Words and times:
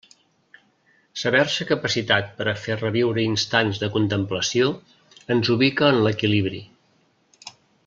Saber-se 1.23 1.67
capacitat 1.71 2.31
per 2.39 2.47
a 2.53 2.55
fer 2.61 2.77
reviure 2.79 3.27
instants 3.33 3.83
de 3.83 3.91
contemplació 3.99 4.73
ens 5.37 5.53
ubica 5.59 5.93
en 5.95 6.01
l'equilibri. 6.09 6.65